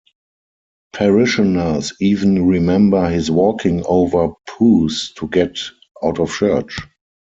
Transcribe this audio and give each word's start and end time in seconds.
Parishioners 0.93 1.93
even 2.01 2.47
remember 2.47 3.07
his 3.07 3.29
walking 3.29 3.83
over 3.85 4.29
pews 4.49 5.13
to 5.17 5.27
get 5.27 5.59
out 6.03 6.19
of 6.19 6.33
church. 6.33 6.79